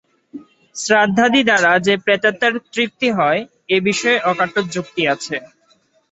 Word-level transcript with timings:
শ্রাদ্ধাদি 0.75 1.41
দ্বারা 1.43 1.71
যে 1.79 1.93
প্রেতাত্মার 2.05 2.53
তৃপ্তি 2.73 3.09
হয়, 3.11 3.41
এ 3.69 3.77
বিষয়ে 3.87 4.17
অকাট্য 4.31 4.55
যুক্তি 4.73 5.03
আছে। 5.13 5.35